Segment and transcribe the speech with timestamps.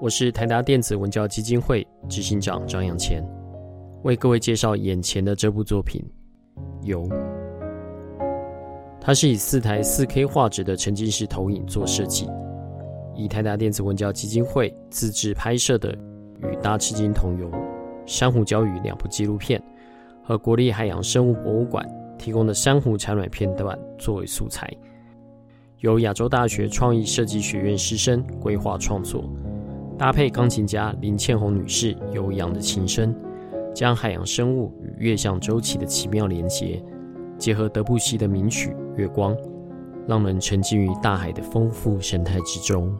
[0.00, 3.22] 我是台达电子文教基金会执行长张扬乾，
[4.04, 6.02] 为各位介绍眼前的这部作品
[6.86, 7.02] 《游》。
[9.00, 12.26] 它是以四台 4K 画质的沉浸式投影做设计，
[13.14, 15.92] 以台达电子文教基金会自制拍摄的
[16.48, 17.50] 《与大赤金同游》
[18.06, 19.62] 《珊瑚礁屿》两部纪录片，
[20.28, 21.88] 和国立海洋生物博物馆
[22.18, 24.70] 提供的珊瑚产卵片段作为素材，
[25.78, 29.24] 由亚洲大学创意设计学院师生规划创作。
[29.96, 33.16] 搭配钢琴家林倩红女士悠扬的琴声，
[33.74, 36.84] 将海洋生物与月相周期的奇妙连结，
[37.38, 39.34] 结合德布西的名曲《月光》，
[40.06, 42.94] 让人沉浸于大海的丰富生态之中。